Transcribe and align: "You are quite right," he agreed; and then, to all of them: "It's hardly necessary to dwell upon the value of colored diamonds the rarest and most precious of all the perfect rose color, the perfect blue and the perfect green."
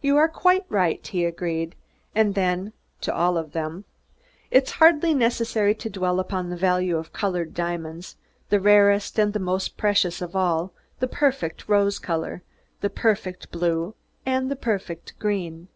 "You 0.00 0.16
are 0.16 0.26
quite 0.28 0.66
right," 0.68 1.06
he 1.06 1.24
agreed; 1.24 1.76
and 2.12 2.34
then, 2.34 2.72
to 3.02 3.14
all 3.14 3.38
of 3.38 3.52
them: 3.52 3.84
"It's 4.50 4.72
hardly 4.72 5.14
necessary 5.14 5.76
to 5.76 5.88
dwell 5.88 6.18
upon 6.18 6.50
the 6.50 6.56
value 6.56 6.96
of 6.96 7.12
colored 7.12 7.54
diamonds 7.54 8.16
the 8.48 8.58
rarest 8.58 9.16
and 9.20 9.38
most 9.38 9.76
precious 9.76 10.20
of 10.20 10.34
all 10.34 10.72
the 10.98 11.06
perfect 11.06 11.68
rose 11.68 12.00
color, 12.00 12.42
the 12.80 12.90
perfect 12.90 13.52
blue 13.52 13.94
and 14.26 14.50
the 14.50 14.56
perfect 14.56 15.16
green." 15.20 15.68